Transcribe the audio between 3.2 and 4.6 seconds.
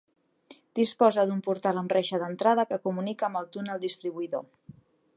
amb el túnel distribuïdor.